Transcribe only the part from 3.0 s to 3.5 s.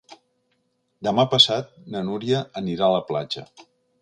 platja.